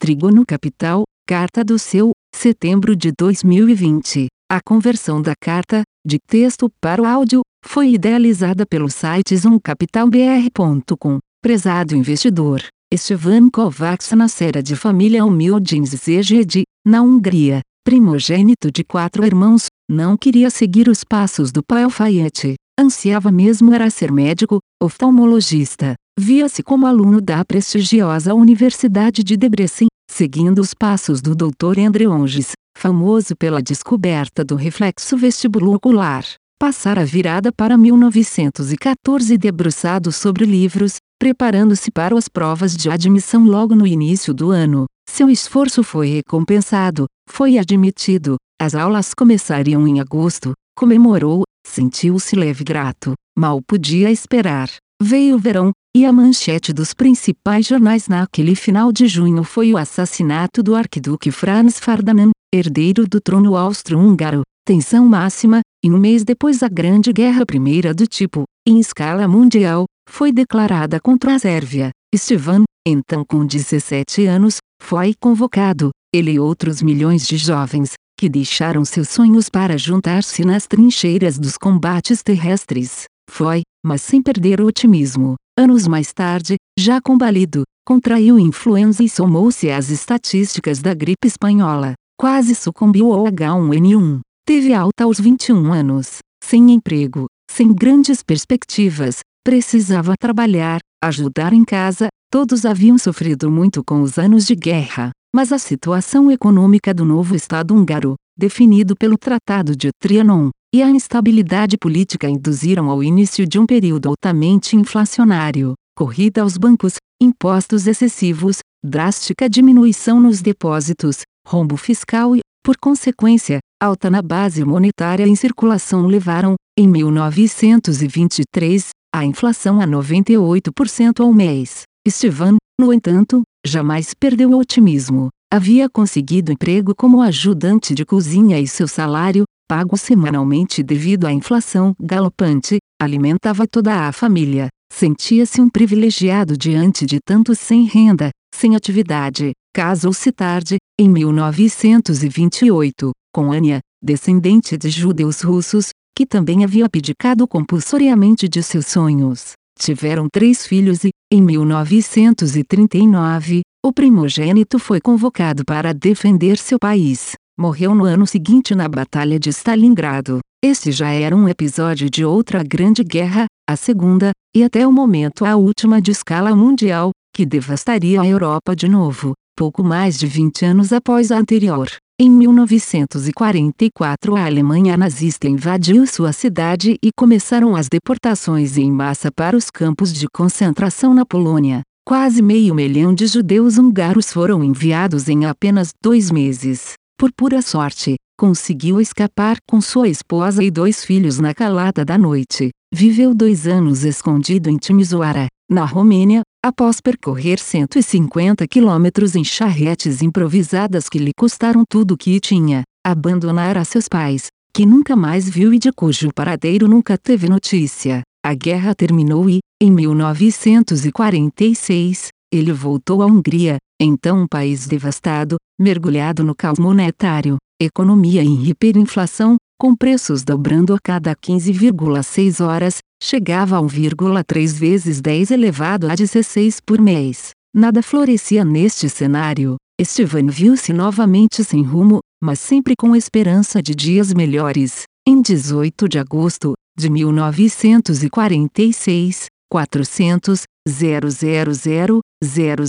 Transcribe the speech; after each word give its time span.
Trígono 0.00 0.46
Capital, 0.46 1.02
carta 1.28 1.62
do 1.62 1.78
seu, 1.78 2.12
setembro 2.34 2.96
de 2.96 3.12
2020. 3.12 4.28
A 4.50 4.58
conversão 4.58 5.20
da 5.20 5.34
carta, 5.38 5.82
de 6.04 6.16
texto 6.26 6.70
para 6.80 7.02
o 7.02 7.04
áudio, 7.04 7.42
foi 7.62 7.90
idealizada 7.90 8.64
pelo 8.64 8.88
site 8.88 9.36
zoomcapitalbr.com. 9.36 11.18
Prezado 11.42 11.94
investidor, 11.94 12.62
Estevan 12.90 13.50
Kovacs 13.50 14.12
nascera 14.12 14.62
de 14.62 14.74
família 14.74 15.22
humilde 15.22 15.76
em 15.76 15.84
Szeged, 15.84 16.62
na 16.86 17.02
Hungria. 17.02 17.60
Primogênito 17.84 18.72
de 18.72 18.82
quatro 18.82 19.26
irmãos, 19.26 19.66
não 19.86 20.16
queria 20.16 20.48
seguir 20.48 20.88
os 20.88 21.04
passos 21.04 21.52
do 21.52 21.62
pai 21.62 21.82
alfaiete. 21.82 22.54
Ansiava 22.80 23.30
mesmo 23.30 23.74
era 23.74 23.90
ser 23.90 24.10
médico, 24.10 24.60
oftalmologista. 24.82 25.94
Via-se 26.22 26.62
como 26.62 26.86
aluno 26.86 27.18
da 27.18 27.42
prestigiosa 27.42 28.34
Universidade 28.34 29.24
de 29.24 29.38
Debrecen, 29.38 29.86
seguindo 30.10 30.58
os 30.58 30.74
passos 30.74 31.22
do 31.22 31.34
Dr. 31.34 31.80
André 31.80 32.06
Onges, 32.06 32.52
famoso 32.76 33.34
pela 33.34 33.62
descoberta 33.62 34.44
do 34.44 34.54
reflexo 34.54 35.16
vestibular 35.16 35.76
ocular. 35.76 36.26
Passara 36.60 37.06
virada 37.06 37.50
para 37.50 37.78
1914 37.78 39.38
debruçado 39.38 40.12
sobre 40.12 40.44
livros, 40.44 40.96
preparando-se 41.18 41.90
para 41.90 42.14
as 42.14 42.28
provas 42.28 42.76
de 42.76 42.90
admissão 42.90 43.46
logo 43.46 43.74
no 43.74 43.86
início 43.86 44.34
do 44.34 44.50
ano. 44.50 44.84
Seu 45.08 45.30
esforço 45.30 45.82
foi 45.82 46.08
recompensado, 46.08 47.06
foi 47.30 47.56
admitido, 47.56 48.36
as 48.60 48.74
aulas 48.74 49.14
começariam 49.14 49.88
em 49.88 50.00
agosto, 50.00 50.52
comemorou, 50.76 51.44
sentiu-se 51.66 52.36
leve 52.36 52.62
grato, 52.62 53.14
mal 53.34 53.62
podia 53.66 54.10
esperar. 54.10 54.68
Veio 55.02 55.36
o 55.36 55.38
verão, 55.38 55.72
e 55.96 56.04
a 56.04 56.12
manchete 56.12 56.74
dos 56.74 56.92
principais 56.92 57.66
jornais 57.66 58.06
naquele 58.06 58.54
final 58.54 58.92
de 58.92 59.08
junho 59.08 59.42
foi 59.42 59.72
o 59.72 59.78
assassinato 59.78 60.62
do 60.62 60.74
arquiduque 60.74 61.30
Franz 61.30 61.80
Ferdinand, 61.80 62.32
herdeiro 62.54 63.08
do 63.08 63.18
trono 63.18 63.56
austro-húngaro. 63.56 64.42
Tensão 64.66 65.08
máxima, 65.08 65.62
e 65.82 65.90
um 65.90 65.96
mês 65.96 66.22
depois 66.22 66.62
a 66.62 66.68
Grande 66.68 67.14
Guerra 67.14 67.46
Primeira 67.46 67.94
do 67.94 68.06
tipo, 68.06 68.44
em 68.68 68.78
escala 68.78 69.26
mundial, 69.26 69.86
foi 70.06 70.30
declarada 70.30 71.00
contra 71.00 71.34
a 71.34 71.38
Sérvia. 71.38 71.90
Estevan, 72.14 72.64
então 72.86 73.24
com 73.24 73.46
17 73.46 74.26
anos, 74.26 74.58
foi 74.82 75.14
convocado, 75.18 75.90
ele 76.14 76.32
e 76.32 76.38
outros 76.38 76.82
milhões 76.82 77.26
de 77.26 77.38
jovens, 77.38 77.94
que 78.18 78.28
deixaram 78.28 78.84
seus 78.84 79.08
sonhos 79.08 79.48
para 79.48 79.78
juntar-se 79.78 80.44
nas 80.44 80.66
trincheiras 80.66 81.38
dos 81.38 81.56
combates 81.56 82.22
terrestres. 82.22 83.04
Foi, 83.30 83.62
mas 83.84 84.02
sem 84.02 84.20
perder 84.20 84.60
o 84.60 84.66
otimismo. 84.66 85.36
Anos 85.56 85.86
mais 85.86 86.12
tarde, 86.12 86.56
já 86.78 87.00
combalido, 87.00 87.62
contraiu 87.86 88.38
influenza 88.38 89.02
e 89.02 89.08
somou-se 89.08 89.70
às 89.70 89.88
estatísticas 89.88 90.80
da 90.80 90.92
gripe 90.92 91.26
espanhola. 91.26 91.94
Quase 92.18 92.54
sucumbiu 92.54 93.12
ao 93.12 93.24
H1N1. 93.24 94.20
Teve 94.44 94.74
alta 94.74 95.04
aos 95.04 95.20
21 95.20 95.72
anos, 95.72 96.18
sem 96.42 96.72
emprego, 96.72 97.26
sem 97.50 97.72
grandes 97.72 98.22
perspectivas, 98.22 99.20
precisava 99.44 100.14
trabalhar, 100.18 100.80
ajudar 101.02 101.52
em 101.52 101.64
casa, 101.64 102.08
todos 102.30 102.64
haviam 102.64 102.98
sofrido 102.98 103.50
muito 103.50 103.82
com 103.84 104.02
os 104.02 104.18
anos 104.18 104.44
de 104.44 104.56
guerra, 104.56 105.12
mas 105.34 105.52
a 105.52 105.58
situação 105.58 106.30
econômica 106.30 106.92
do 106.92 107.04
novo 107.04 107.36
Estado 107.36 107.74
húngaro, 107.74 108.16
definido 108.36 108.94
pelo 108.96 109.16
Tratado 109.16 109.76
de 109.76 109.90
Trianon, 110.00 110.50
e 110.72 110.82
a 110.82 110.88
instabilidade 110.88 111.76
política 111.76 112.28
induziram 112.28 112.90
ao 112.90 113.02
início 113.02 113.44
de 113.46 113.58
um 113.58 113.66
período 113.66 114.08
altamente 114.08 114.76
inflacionário, 114.76 115.74
corrida 115.96 116.42
aos 116.42 116.56
bancos, 116.56 116.94
impostos 117.20 117.88
excessivos, 117.88 118.58
drástica 118.84 119.50
diminuição 119.50 120.20
nos 120.20 120.40
depósitos, 120.40 121.22
rombo 121.46 121.76
fiscal 121.76 122.36
e, 122.36 122.40
por 122.64 122.76
consequência, 122.78 123.58
alta 123.82 124.08
na 124.08 124.22
base 124.22 124.64
monetária 124.64 125.26
em 125.26 125.34
circulação 125.34 126.06
levaram, 126.06 126.54
em 126.78 126.86
1923, 126.86 128.90
a 129.14 129.24
inflação 129.24 129.80
a 129.80 129.86
98% 129.86 131.20
ao 131.20 131.32
mês. 131.32 131.82
Estevan, 132.06 132.56
no 132.80 132.92
entanto, 132.92 133.42
jamais 133.66 134.14
perdeu 134.14 134.50
o 134.50 134.58
otimismo. 134.58 135.30
Havia 135.52 135.90
conseguido 135.90 136.52
emprego 136.52 136.94
como 136.94 137.20
ajudante 137.20 137.92
de 137.92 138.04
cozinha 138.04 138.60
e 138.60 138.68
seu 138.68 138.86
salário, 138.86 139.42
pago 139.68 139.96
semanalmente 139.96 140.80
devido 140.80 141.26
à 141.26 141.32
inflação 141.32 141.92
galopante, 141.98 142.78
alimentava 143.02 143.66
toda 143.66 144.06
a 144.06 144.12
família. 144.12 144.68
Sentia-se 144.92 145.60
um 145.60 145.68
privilegiado 145.68 146.56
diante 146.56 147.04
de 147.04 147.18
tantos 147.18 147.58
sem 147.58 147.84
renda, 147.84 148.30
sem 148.54 148.76
atividade. 148.76 149.50
Casou-se 149.74 150.30
tarde, 150.30 150.76
em 150.96 151.08
1928, 151.08 153.10
com 153.34 153.50
Ania, 153.50 153.80
descendente 154.00 154.78
de 154.78 154.88
judeus 154.88 155.40
russos, 155.40 155.88
que 156.16 156.24
também 156.24 156.62
havia 156.62 156.86
abdicado 156.86 157.48
compulsoriamente 157.48 158.48
de 158.48 158.62
seus 158.62 158.86
sonhos. 158.86 159.54
Tiveram 159.76 160.28
três 160.32 160.64
filhos 160.64 161.02
e, 161.02 161.10
em 161.32 161.42
1939, 161.42 163.62
o 163.90 163.92
primogênito 163.92 164.78
foi 164.78 165.00
convocado 165.00 165.64
para 165.64 165.92
defender 165.92 166.56
seu 166.58 166.78
país. 166.78 167.32
Morreu 167.58 167.92
no 167.92 168.04
ano 168.04 168.24
seguinte 168.24 168.72
na 168.72 168.88
Batalha 168.88 169.36
de 169.36 169.50
Stalingrado. 169.50 170.38
Este 170.62 170.92
já 170.92 171.10
era 171.10 171.34
um 171.34 171.48
episódio 171.48 172.08
de 172.08 172.24
outra 172.24 172.62
grande 172.62 173.02
guerra, 173.02 173.46
a 173.68 173.74
segunda, 173.74 174.30
e 174.54 174.62
até 174.62 174.86
o 174.86 174.92
momento 174.92 175.44
a 175.44 175.56
última 175.56 176.00
de 176.00 176.12
escala 176.12 176.54
mundial, 176.54 177.10
que 177.34 177.44
devastaria 177.44 178.20
a 178.20 178.26
Europa 178.26 178.76
de 178.76 178.86
novo, 178.86 179.32
pouco 179.56 179.82
mais 179.82 180.16
de 180.16 180.28
20 180.28 180.66
anos 180.66 180.92
após 180.92 181.32
a 181.32 181.38
anterior. 181.38 181.88
Em 182.20 182.30
1944 182.30 184.36
a 184.36 184.44
Alemanha 184.44 184.96
nazista 184.96 185.48
invadiu 185.48 186.06
sua 186.06 186.32
cidade 186.32 186.96
e 187.02 187.10
começaram 187.16 187.74
as 187.74 187.88
deportações 187.88 188.78
em 188.78 188.92
massa 188.92 189.32
para 189.32 189.56
os 189.56 189.68
campos 189.68 190.12
de 190.12 190.28
concentração 190.28 191.12
na 191.12 191.26
Polônia. 191.26 191.82
Quase 192.06 192.42
meio 192.42 192.74
milhão 192.74 193.14
de 193.14 193.26
judeus 193.26 193.78
húngaros 193.78 194.32
foram 194.32 194.64
enviados 194.64 195.28
em 195.28 195.44
apenas 195.44 195.90
dois 196.02 196.30
meses. 196.30 196.94
Por 197.18 197.30
pura 197.32 197.60
sorte, 197.62 198.16
conseguiu 198.38 199.00
escapar 199.00 199.58
com 199.68 199.80
sua 199.80 200.08
esposa 200.08 200.64
e 200.64 200.70
dois 200.70 201.04
filhos 201.04 201.38
na 201.38 201.54
calada 201.54 202.04
da 202.04 202.16
noite. 202.16 202.70
Viveu 202.92 203.34
dois 203.34 203.66
anos 203.66 204.02
escondido 204.02 204.68
em 204.70 204.76
Timisoara, 204.76 205.46
na 205.70 205.84
Romênia, 205.84 206.42
após 206.64 207.00
percorrer 207.00 207.58
150 207.58 208.66
quilômetros 208.66 209.36
em 209.36 209.44
charretes 209.44 210.22
improvisadas 210.22 211.08
que 211.08 211.18
lhe 211.18 211.32
custaram 211.38 211.84
tudo 211.88 212.14
o 212.14 212.16
que 212.16 212.40
tinha, 212.40 212.82
abandonar 213.06 213.78
a 213.78 213.84
seus 213.84 214.08
pais, 214.08 214.46
que 214.74 214.84
nunca 214.84 215.14
mais 215.14 215.48
viu 215.48 215.72
e 215.72 215.78
de 215.78 215.92
cujo 215.92 216.30
paradeiro 216.34 216.88
nunca 216.88 217.16
teve 217.16 217.48
notícia. 217.48 218.22
A 218.42 218.54
guerra 218.54 218.94
terminou 218.94 219.50
e, 219.50 219.58
em 219.82 219.92
1946, 219.92 222.28
ele 222.50 222.72
voltou 222.72 223.22
à 223.22 223.26
Hungria, 223.26 223.76
então 224.00 224.40
um 224.42 224.46
país 224.46 224.86
devastado, 224.86 225.56
mergulhado 225.78 226.42
no 226.42 226.54
caos 226.54 226.78
monetário, 226.78 227.58
economia 227.78 228.42
em 228.42 228.66
hiperinflação, 228.66 229.58
com 229.78 229.94
preços 229.94 230.42
dobrando 230.42 230.94
a 230.94 230.98
cada 230.98 231.36
15,6 231.36 232.64
horas, 232.64 233.00
chegava 233.22 233.76
a 233.76 233.82
1,3 233.82 234.72
vezes 234.72 235.20
10 235.20 235.50
elevado 235.50 236.10
a 236.10 236.14
16 236.14 236.80
por 236.80 236.98
mês. 236.98 237.50
Nada 237.76 238.02
florescia 238.02 238.64
neste 238.64 239.10
cenário. 239.10 239.76
Estevan 240.00 240.46
viu-se 240.46 240.94
novamente 240.94 241.62
sem 241.62 241.82
rumo, 241.82 242.20
mas 242.42 242.58
sempre 242.58 242.96
com 242.96 243.14
esperança 243.14 243.82
de 243.82 243.94
dias 243.94 244.32
melhores. 244.32 245.02
Em 245.28 245.42
18 245.42 246.08
de 246.08 246.18
agosto 246.18 246.72
de 247.00 247.10
1946, 247.10 249.46
400 249.70 250.64
000 250.88 251.30
000 251.30 251.72
000 251.72 252.20
000 252.42 252.42
000 252.42 252.82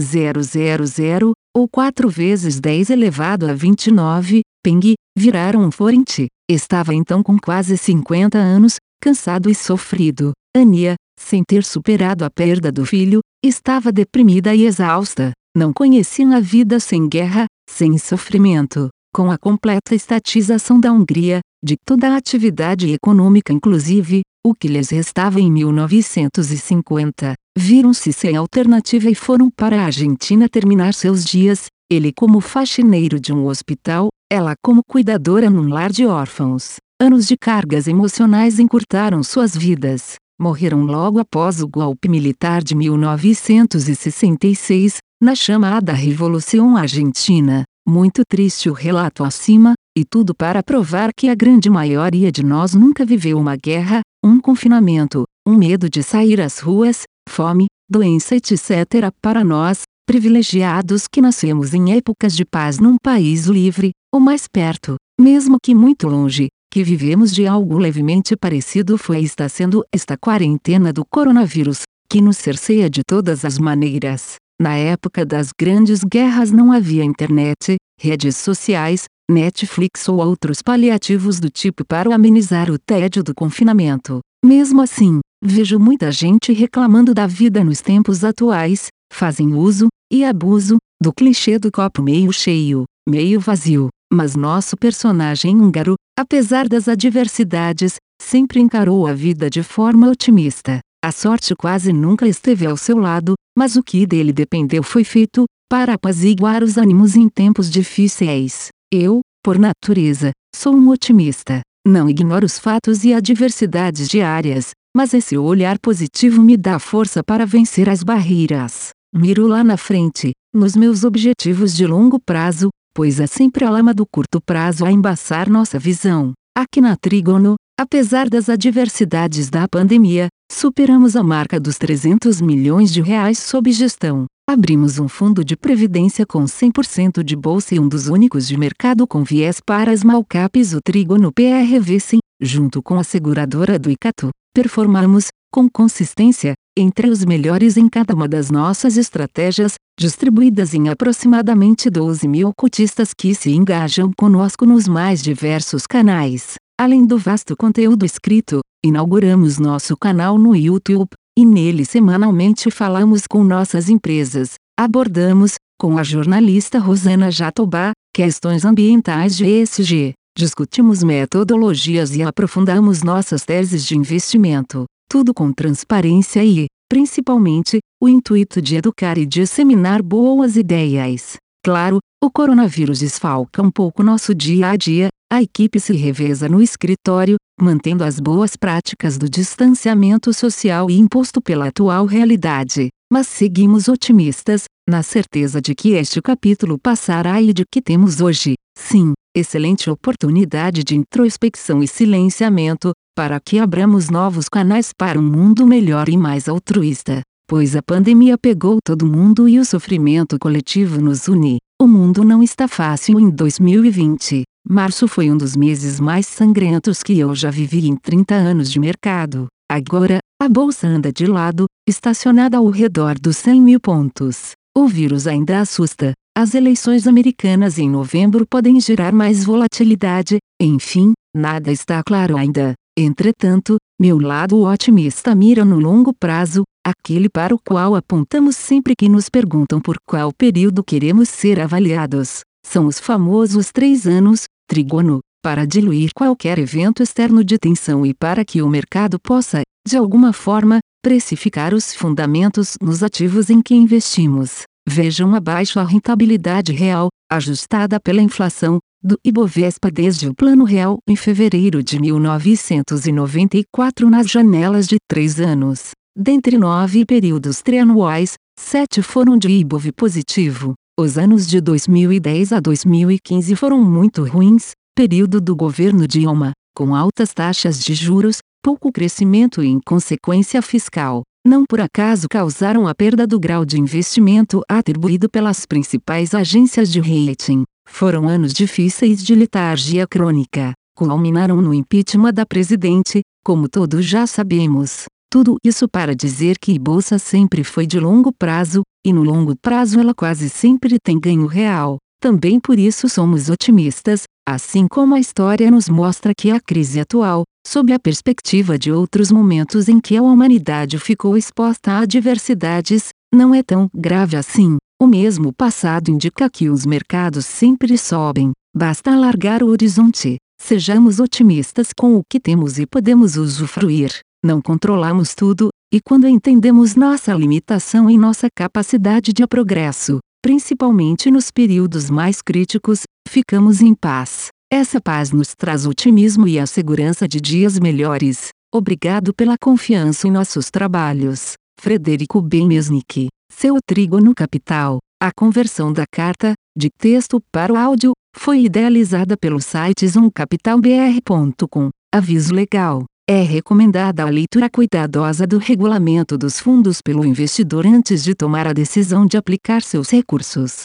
000 0.00 0.86
000 0.86 1.32
ou 1.56 1.68
4 1.68 2.08
vezes 2.08 2.60
10 2.60 2.90
elevado 2.90 3.48
a 3.48 3.52
29, 3.52 4.42
Peng, 4.62 4.94
viraram 5.16 5.64
um 5.64 5.70
forente. 5.70 6.26
Estava 6.48 6.94
então 6.94 7.22
com 7.22 7.38
quase 7.38 7.76
50 7.76 8.38
anos, 8.38 8.76
cansado 9.02 9.50
e 9.50 9.54
sofrido. 9.54 10.32
Ania, 10.56 10.94
sem 11.18 11.42
ter 11.42 11.64
superado 11.64 12.24
a 12.24 12.30
perda 12.30 12.70
do 12.70 12.86
filho, 12.86 13.20
estava 13.44 13.92
deprimida 13.92 14.54
e 14.54 14.64
exausta. 14.64 15.32
Não 15.56 15.72
conheciam 15.72 16.32
a 16.32 16.40
vida 16.40 16.78
sem 16.80 17.08
guerra, 17.08 17.46
sem 17.68 17.96
sofrimento. 17.98 18.88
Com 19.14 19.30
a 19.30 19.38
completa 19.38 19.94
estatização 19.94 20.78
da 20.78 20.92
Hungria, 20.92 21.40
de 21.64 21.76
toda 21.84 22.08
a 22.08 22.16
atividade 22.16 22.92
econômica 22.92 23.52
inclusive, 23.52 24.22
o 24.44 24.54
que 24.54 24.68
lhes 24.68 24.90
restava 24.90 25.40
em 25.40 25.50
1950, 25.50 27.34
viram-se 27.56 28.12
sem 28.12 28.36
alternativa 28.36 29.10
e 29.10 29.14
foram 29.14 29.50
para 29.50 29.80
a 29.80 29.86
Argentina 29.86 30.48
terminar 30.48 30.94
seus 30.94 31.24
dias, 31.24 31.66
ele 31.90 32.12
como 32.12 32.40
faxineiro 32.40 33.18
de 33.18 33.32
um 33.32 33.46
hospital, 33.46 34.08
ela 34.30 34.54
como 34.62 34.82
cuidadora 34.88 35.50
num 35.50 35.68
lar 35.68 35.90
de 35.90 36.06
órfãos. 36.06 36.76
Anos 37.00 37.26
de 37.26 37.36
cargas 37.36 37.88
emocionais 37.88 38.58
encurtaram 38.58 39.22
suas 39.22 39.56
vidas. 39.56 40.16
Morreram 40.40 40.84
logo 40.84 41.18
após 41.18 41.60
o 41.60 41.66
golpe 41.66 42.08
militar 42.08 42.62
de 42.62 42.76
1966, 42.76 44.98
na 45.20 45.34
chamada 45.34 45.92
Revolução 45.92 46.76
Argentina. 46.76 47.64
Muito 47.84 48.22
triste 48.28 48.70
o 48.70 48.72
relato 48.72 49.24
acima, 49.24 49.74
e 49.96 50.04
tudo 50.04 50.32
para 50.32 50.62
provar 50.62 51.10
que 51.16 51.28
a 51.28 51.34
grande 51.34 51.68
maioria 51.68 52.30
de 52.30 52.44
nós 52.44 52.72
nunca 52.72 53.04
viveu 53.04 53.36
uma 53.36 53.56
guerra, 53.56 54.00
um 54.24 54.40
confinamento, 54.40 55.24
um 55.44 55.56
medo 55.56 55.90
de 55.90 56.04
sair 56.04 56.40
às 56.40 56.60
ruas, 56.60 57.02
fome, 57.28 57.66
doença 57.90 58.36
etc. 58.36 59.10
Para 59.20 59.42
nós, 59.42 59.82
privilegiados 60.06 61.08
que 61.10 61.20
nascemos 61.20 61.74
em 61.74 61.96
épocas 61.96 62.36
de 62.36 62.44
paz 62.44 62.78
num 62.78 62.94
país 63.02 63.46
livre, 63.46 63.90
ou 64.14 64.20
mais 64.20 64.46
perto, 64.46 64.94
mesmo 65.20 65.56
que 65.60 65.74
muito 65.74 66.06
longe, 66.06 66.46
que 66.70 66.84
vivemos 66.84 67.32
de 67.32 67.46
algo 67.46 67.78
levemente 67.78 68.36
parecido 68.36 68.98
foi 68.98 69.20
e 69.20 69.24
está 69.24 69.48
sendo 69.48 69.84
esta 69.92 70.16
quarentena 70.16 70.92
do 70.92 71.04
coronavírus, 71.04 71.82
que 72.10 72.20
nos 72.20 72.36
cerceia 72.36 72.88
de 72.88 73.02
todas 73.06 73.44
as 73.44 73.58
maneiras. 73.58 74.36
Na 74.60 74.76
época 74.76 75.24
das 75.24 75.50
grandes 75.58 76.00
guerras 76.02 76.50
não 76.50 76.72
havia 76.72 77.04
internet, 77.04 77.76
redes 78.00 78.36
sociais, 78.36 79.04
Netflix 79.30 80.08
ou 80.08 80.18
outros 80.18 80.62
paliativos 80.62 81.38
do 81.38 81.50
tipo 81.50 81.84
para 81.84 82.14
amenizar 82.14 82.70
o 82.70 82.78
tédio 82.78 83.22
do 83.22 83.34
confinamento. 83.34 84.20
Mesmo 84.44 84.80
assim, 84.80 85.20
vejo 85.44 85.78
muita 85.78 86.10
gente 86.10 86.52
reclamando 86.52 87.12
da 87.12 87.26
vida 87.26 87.62
nos 87.62 87.80
tempos 87.80 88.24
atuais, 88.24 88.88
fazem 89.12 89.54
uso, 89.54 89.88
e 90.10 90.24
abuso, 90.24 90.78
do 91.00 91.12
clichê 91.12 91.58
do 91.58 91.70
copo 91.70 92.02
meio 92.02 92.32
cheio, 92.32 92.84
meio 93.08 93.38
vazio. 93.38 93.88
Mas 94.10 94.34
nosso 94.34 94.76
personagem 94.76 95.54
húngaro, 95.60 95.94
apesar 96.18 96.68
das 96.68 96.88
adversidades, 96.88 97.94
sempre 98.20 98.58
encarou 98.58 99.06
a 99.06 99.14
vida 99.14 99.48
de 99.48 99.62
forma 99.62 100.10
otimista. 100.10 100.80
A 101.00 101.12
sorte 101.12 101.54
quase 101.54 101.92
nunca 101.92 102.26
esteve 102.26 102.66
ao 102.66 102.76
seu 102.76 102.98
lado, 102.98 103.34
mas 103.56 103.76
o 103.76 103.84
que 103.84 104.04
dele 104.04 104.32
dependeu 104.32 104.82
foi 104.82 105.04
feito, 105.04 105.44
para 105.70 105.94
apaziguar 105.94 106.64
os 106.64 106.76
ânimos 106.76 107.14
em 107.14 107.28
tempos 107.28 107.70
difíceis. 107.70 108.66
Eu, 108.92 109.20
por 109.44 109.60
natureza, 109.60 110.32
sou 110.56 110.74
um 110.74 110.88
otimista. 110.88 111.60
Não 111.86 112.10
ignoro 112.10 112.44
os 112.44 112.58
fatos 112.58 113.04
e 113.04 113.14
adversidades 113.14 114.08
diárias, 114.08 114.72
mas 114.96 115.14
esse 115.14 115.38
olhar 115.38 115.78
positivo 115.78 116.42
me 116.42 116.56
dá 116.56 116.80
força 116.80 117.22
para 117.22 117.46
vencer 117.46 117.88
as 117.88 118.02
barreiras. 118.02 118.88
Miro 119.14 119.46
lá 119.46 119.62
na 119.62 119.76
frente, 119.76 120.32
nos 120.52 120.74
meus 120.74 121.04
objetivos 121.04 121.76
de 121.76 121.86
longo 121.86 122.18
prazo, 122.18 122.70
pois 122.98 123.20
é 123.20 123.28
sempre 123.28 123.64
a 123.64 123.70
lama 123.70 123.94
do 123.94 124.04
curto 124.04 124.40
prazo 124.40 124.84
a 124.84 124.90
embaçar 124.90 125.48
nossa 125.48 125.78
visão. 125.78 126.32
Aqui 126.52 126.80
na 126.80 126.96
Trígono, 126.96 127.54
apesar 127.78 128.28
das 128.28 128.48
adversidades 128.48 129.48
da 129.48 129.68
pandemia, 129.68 130.26
superamos 130.50 131.14
a 131.14 131.22
marca 131.22 131.60
dos 131.60 131.78
300 131.78 132.40
milhões 132.40 132.92
de 132.92 133.00
reais 133.00 133.38
sob 133.38 133.70
gestão. 133.70 134.26
Abrimos 134.50 134.98
um 134.98 135.06
fundo 135.06 135.44
de 135.44 135.56
previdência 135.56 136.26
com 136.26 136.42
100% 136.42 137.22
de 137.22 137.36
bolsa 137.36 137.76
e 137.76 137.78
um 137.78 137.86
dos 137.88 138.08
únicos 138.08 138.48
de 138.48 138.56
mercado 138.56 139.06
com 139.06 139.22
viés 139.22 139.60
para 139.64 139.92
as 139.92 140.02
malcaps 140.02 140.74
o 140.74 140.80
Trígono 140.84 141.30
PRV 141.32 142.00
Sim, 142.00 142.18
junto 142.42 142.82
com 142.82 142.98
a 142.98 143.04
seguradora 143.04 143.78
do 143.78 143.92
Icatu. 143.92 144.30
Performamos, 144.52 145.28
com 145.52 145.70
consistência, 145.70 146.54
entre 146.78 147.10
os 147.10 147.24
melhores 147.24 147.76
em 147.76 147.88
cada 147.88 148.14
uma 148.14 148.28
das 148.28 148.50
nossas 148.50 148.96
estratégias, 148.96 149.74
distribuídas 149.98 150.74
em 150.74 150.88
aproximadamente 150.88 151.90
12 151.90 152.28
mil 152.28 152.52
cotistas 152.56 153.12
que 153.12 153.34
se 153.34 153.50
engajam 153.50 154.12
conosco 154.16 154.64
nos 154.64 154.86
mais 154.86 155.20
diversos 155.20 155.86
canais. 155.86 156.54
Além 156.80 157.04
do 157.04 157.18
vasto 157.18 157.56
conteúdo 157.56 158.06
escrito, 158.06 158.60
inauguramos 158.84 159.58
nosso 159.58 159.96
canal 159.96 160.38
no 160.38 160.54
YouTube, 160.54 161.10
e 161.36 161.44
nele 161.44 161.84
semanalmente 161.84 162.70
falamos 162.70 163.26
com 163.26 163.42
nossas 163.42 163.88
empresas, 163.88 164.54
abordamos, 164.78 165.54
com 165.80 165.98
a 165.98 166.04
jornalista 166.04 166.78
Rosana 166.78 167.30
Jatobá, 167.30 167.92
questões 168.14 168.64
ambientais 168.64 169.36
de 169.36 169.46
ESG, 169.46 170.12
discutimos 170.36 171.02
metodologias 171.02 172.14
e 172.14 172.22
aprofundamos 172.22 173.02
nossas 173.02 173.44
teses 173.44 173.84
de 173.84 173.96
investimento, 173.96 174.84
tudo 175.08 175.32
com 175.32 175.52
transparência 175.52 176.44
e, 176.44 176.66
principalmente, 176.88 177.78
o 178.00 178.08
intuito 178.08 178.60
de 178.60 178.76
educar 178.76 179.16
e 179.16 179.24
disseminar 179.24 180.02
boas 180.02 180.56
ideias. 180.56 181.36
Claro, 181.64 181.98
o 182.22 182.30
coronavírus 182.30 183.00
desfalca 183.00 183.62
um 183.62 183.70
pouco 183.70 184.02
nosso 184.02 184.34
dia 184.34 184.70
a 184.70 184.76
dia, 184.76 185.08
a 185.32 185.42
equipe 185.42 185.78
se 185.78 185.92
reveza 185.94 186.48
no 186.48 186.62
escritório, 186.62 187.36
mantendo 187.60 188.04
as 188.04 188.18
boas 188.18 188.56
práticas 188.56 189.18
do 189.18 189.28
distanciamento 189.28 190.32
social 190.32 190.90
e 190.90 190.98
imposto 190.98 191.40
pela 191.40 191.68
atual 191.68 192.06
realidade. 192.06 192.88
Mas 193.12 193.26
seguimos 193.26 193.88
otimistas, 193.88 194.64
na 194.88 195.02
certeza 195.02 195.60
de 195.60 195.74
que 195.74 195.90
este 195.90 196.20
capítulo 196.22 196.78
passará 196.78 197.40
e 197.40 197.52
de 197.52 197.64
que 197.70 197.82
temos 197.82 198.20
hoje, 198.20 198.54
sim, 198.76 199.12
excelente 199.34 199.90
oportunidade 199.90 200.82
de 200.82 200.96
introspecção 200.96 201.82
e 201.82 201.88
silenciamento, 201.88 202.92
para 203.18 203.40
que 203.40 203.58
abramos 203.58 204.10
novos 204.10 204.48
canais 204.48 204.92
para 204.96 205.18
um 205.18 205.22
mundo 205.24 205.66
melhor 205.66 206.08
e 206.08 206.16
mais 206.16 206.48
altruísta. 206.48 207.22
Pois 207.48 207.74
a 207.74 207.82
pandemia 207.82 208.38
pegou 208.38 208.78
todo 208.84 209.04
mundo 209.04 209.48
e 209.48 209.58
o 209.58 209.64
sofrimento 209.64 210.38
coletivo 210.38 211.00
nos 211.00 211.26
une. 211.26 211.58
O 211.82 211.88
mundo 211.88 212.22
não 212.22 212.44
está 212.44 212.68
fácil 212.68 213.18
em 213.18 213.28
2020. 213.28 214.44
Março 214.64 215.08
foi 215.08 215.32
um 215.32 215.36
dos 215.36 215.56
meses 215.56 215.98
mais 215.98 216.28
sangrentos 216.28 217.02
que 217.02 217.18
eu 217.18 217.34
já 217.34 217.50
vivi 217.50 217.88
em 217.88 217.96
30 217.96 218.36
anos 218.36 218.70
de 218.70 218.78
mercado. 218.78 219.48
Agora, 219.68 220.20
a 220.40 220.48
bolsa 220.48 220.86
anda 220.86 221.12
de 221.12 221.26
lado, 221.26 221.66
estacionada 221.88 222.58
ao 222.58 222.70
redor 222.70 223.18
dos 223.18 223.36
100 223.38 223.60
mil 223.60 223.80
pontos. 223.80 224.52
O 224.76 224.86
vírus 224.86 225.26
ainda 225.26 225.58
assusta. 225.58 226.12
As 226.36 226.54
eleições 226.54 227.04
americanas 227.04 227.80
em 227.80 227.90
novembro 227.90 228.46
podem 228.48 228.80
gerar 228.80 229.12
mais 229.12 229.44
volatilidade. 229.44 230.38
Enfim, 230.62 231.14
nada 231.34 231.72
está 231.72 232.00
claro 232.04 232.36
ainda. 232.36 232.74
Entretanto, 233.00 233.76
meu 233.96 234.18
lado 234.18 234.62
otimista 234.64 235.32
mira 235.32 235.64
no 235.64 235.78
longo 235.78 236.12
prazo, 236.12 236.64
aquele 236.84 237.28
para 237.28 237.54
o 237.54 237.58
qual 237.64 237.94
apontamos 237.94 238.56
sempre 238.56 238.96
que 238.98 239.08
nos 239.08 239.28
perguntam 239.28 239.80
por 239.80 239.98
qual 240.04 240.32
período 240.32 240.82
queremos 240.82 241.28
ser 241.28 241.60
avaliados. 241.60 242.40
São 242.66 242.86
os 242.86 242.98
famosos 242.98 243.70
três 243.70 244.04
anos, 244.04 244.46
trígono, 244.68 245.20
para 245.40 245.64
diluir 245.64 246.10
qualquer 246.12 246.58
evento 246.58 247.00
externo 247.00 247.44
de 247.44 247.56
tensão 247.56 248.04
e 248.04 248.12
para 248.12 248.44
que 248.44 248.62
o 248.62 248.68
mercado 248.68 249.16
possa, 249.20 249.62
de 249.86 249.96
alguma 249.96 250.32
forma, 250.32 250.80
precificar 251.00 251.72
os 251.72 251.94
fundamentos 251.94 252.74
nos 252.82 253.04
ativos 253.04 253.48
em 253.48 253.62
que 253.62 253.76
investimos. 253.76 254.62
Vejam 254.88 255.36
abaixo 255.36 255.78
a 255.78 255.84
rentabilidade 255.84 256.72
real, 256.72 257.10
ajustada 257.30 258.00
pela 258.00 258.22
inflação, 258.22 258.80
do 259.02 259.16
Ibovespa 259.24 259.90
desde 259.90 260.28
o 260.28 260.34
Plano 260.34 260.64
Real 260.64 260.98
em 261.08 261.14
fevereiro 261.14 261.82
de 261.82 262.00
1994 262.00 264.10
nas 264.10 264.28
janelas 264.28 264.86
de 264.86 264.96
três 265.08 265.40
anos. 265.40 265.92
Dentre 266.16 266.58
nove 266.58 267.04
períodos 267.04 267.62
trianuais, 267.62 268.34
sete 268.58 269.02
foram 269.02 269.38
de 269.38 269.48
Ibov 269.48 269.92
positivo. 269.92 270.74
Os 270.98 271.16
anos 271.16 271.46
de 271.46 271.60
2010 271.60 272.52
a 272.52 272.58
2015 272.58 273.54
foram 273.54 273.84
muito 273.84 274.24
ruins, 274.24 274.72
período 274.96 275.40
do 275.40 275.54
governo 275.54 276.08
Dilma, 276.08 276.50
com 276.76 276.92
altas 276.92 277.32
taxas 277.32 277.78
de 277.78 277.94
juros, 277.94 278.38
pouco 278.60 278.90
crescimento 278.90 279.62
e 279.62 279.68
inconsequência 279.68 280.60
fiscal. 280.60 281.22
Não 281.46 281.64
por 281.64 281.80
acaso 281.80 282.28
causaram 282.28 282.86
a 282.86 282.94
perda 282.94 283.26
do 283.26 283.38
grau 283.38 283.64
de 283.64 283.80
investimento 283.80 284.62
atribuído 284.68 285.28
pelas 285.28 285.64
principais 285.64 286.34
agências 286.34 286.90
de 286.90 287.00
rating. 287.00 287.64
Foram 287.88 288.28
anos 288.28 288.52
difíceis 288.52 289.22
de 289.22 289.34
letargia 289.34 290.06
crônica. 290.06 290.72
Culminaram 290.96 291.62
no 291.62 291.72
impeachment 291.72 292.34
da 292.34 292.44
presidente, 292.44 293.22
como 293.44 293.68
todos 293.68 294.04
já 294.04 294.26
sabemos. 294.26 295.04
Tudo 295.30 295.56
isso 295.64 295.88
para 295.88 296.14
dizer 296.14 296.58
que 296.58 296.78
bolsa 296.78 297.18
sempre 297.18 297.62
foi 297.62 297.86
de 297.86 298.00
longo 298.00 298.32
prazo, 298.32 298.82
e 299.06 299.12
no 299.12 299.22
longo 299.22 299.54
prazo 299.56 300.00
ela 300.00 300.14
quase 300.14 300.48
sempre 300.48 300.98
tem 300.98 301.18
ganho 301.18 301.46
real. 301.46 301.98
Também 302.20 302.58
por 302.58 302.78
isso 302.78 303.08
somos 303.08 303.48
otimistas, 303.48 304.24
assim 304.46 304.88
como 304.88 305.14
a 305.14 305.20
história 305.20 305.70
nos 305.70 305.88
mostra 305.88 306.32
que 306.36 306.50
a 306.50 306.58
crise 306.58 306.98
atual, 306.98 307.44
sob 307.68 307.92
a 307.92 307.98
perspectiva 307.98 308.78
de 308.78 308.90
outros 308.90 309.30
momentos 309.30 309.90
em 309.90 310.00
que 310.00 310.16
a 310.16 310.22
humanidade 310.22 310.98
ficou 310.98 311.36
exposta 311.36 311.92
a 311.92 311.98
adversidades, 311.98 313.10
não 313.32 313.54
é 313.54 313.62
tão 313.62 313.90
grave 313.94 314.38
assim. 314.38 314.78
O 314.98 315.06
mesmo 315.06 315.52
passado 315.52 316.10
indica 316.10 316.48
que 316.48 316.70
os 316.70 316.86
mercados 316.86 317.44
sempre 317.44 317.98
sobem, 317.98 318.52
basta 318.74 319.12
alargar 319.12 319.62
o 319.62 319.68
horizonte. 319.68 320.38
Sejamos 320.58 321.20
otimistas 321.20 321.88
com 321.92 322.16
o 322.16 322.22
que 322.28 322.40
temos 322.40 322.78
e 322.78 322.86
podemos 322.86 323.36
usufruir. 323.36 324.18
Não 324.42 324.62
controlamos 324.62 325.34
tudo, 325.34 325.68
e 325.92 326.00
quando 326.00 326.26
entendemos 326.26 326.96
nossa 326.96 327.34
limitação 327.34 328.08
em 328.08 328.16
nossa 328.16 328.48
capacidade 328.56 329.30
de 329.30 329.46
progresso, 329.46 330.20
principalmente 330.42 331.30
nos 331.30 331.50
períodos 331.50 332.08
mais 332.08 332.40
críticos, 332.40 333.02
ficamos 333.28 333.82
em 333.82 333.94
paz. 333.94 334.48
Essa 334.70 335.00
paz 335.00 335.30
nos 335.30 335.54
traz 335.54 335.86
otimismo 335.86 336.46
e 336.46 336.58
a 336.58 336.66
segurança 336.66 337.26
de 337.26 337.40
dias 337.40 337.78
melhores. 337.78 338.48
Obrigado 338.72 339.32
pela 339.32 339.56
confiança 339.58 340.28
em 340.28 340.30
nossos 340.30 340.70
trabalhos. 340.70 341.54
Frederico 341.80 342.42
B. 342.42 342.66
Mesnick. 342.66 343.28
Seu 343.50 343.78
trígono 343.84 344.34
capital. 344.34 344.98
A 345.20 345.30
conversão 345.34 345.90
da 345.90 346.04
carta, 346.12 346.52
de 346.76 346.90
texto 347.00 347.40
para 347.50 347.72
o 347.72 347.76
áudio, 347.76 348.12
foi 348.36 348.64
idealizada 348.64 349.38
pelo 349.38 349.58
site 349.58 350.06
zoomcapitalbr.com. 350.06 351.88
Aviso 352.14 352.54
legal. 352.54 353.04
É 353.26 353.40
recomendada 353.40 354.22
a 354.22 354.28
leitura 354.28 354.68
cuidadosa 354.68 355.46
do 355.46 355.56
regulamento 355.56 356.36
dos 356.36 356.60
fundos 356.60 357.00
pelo 357.00 357.24
investidor 357.24 357.86
antes 357.86 358.22
de 358.22 358.34
tomar 358.34 358.66
a 358.66 358.74
decisão 358.74 359.24
de 359.24 359.38
aplicar 359.38 359.80
seus 359.80 360.10
recursos. 360.10 360.84